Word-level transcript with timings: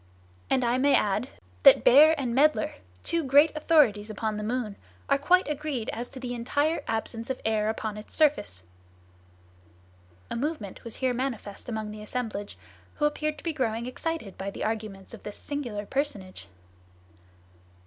And 0.49 0.63
I 0.63 0.79
may 0.79 0.95
add 0.95 1.29
that 1.61 1.83
Baeer 1.83 2.15
and 2.17 2.33
Maedler, 2.33 2.71
the 2.73 2.99
two 3.03 3.23
great 3.23 3.55
authorities 3.55 4.09
upon 4.09 4.35
the 4.35 4.41
moon, 4.43 4.75
are 5.07 5.19
quite 5.19 5.47
agreed 5.47 5.91
as 5.93 6.09
to 6.09 6.19
the 6.19 6.33
entire 6.33 6.81
absence 6.87 7.29
of 7.29 7.39
air 7.45 7.71
on 7.83 7.97
its 7.97 8.15
surface." 8.15 8.63
A 10.31 10.35
movement 10.35 10.83
was 10.83 10.95
here 10.95 11.13
manifest 11.13 11.69
among 11.69 11.91
the 11.91 12.01
assemblage, 12.01 12.57
who 12.95 13.05
appeared 13.05 13.37
to 13.37 13.43
be 13.43 13.53
growing 13.53 13.85
excited 13.85 14.39
by 14.39 14.49
the 14.49 14.63
arguments 14.63 15.13
of 15.13 15.21
this 15.21 15.37
singular 15.37 15.85
personage. 15.85 16.47